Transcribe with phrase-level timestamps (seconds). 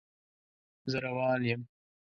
[0.91, 1.61] زه روان یم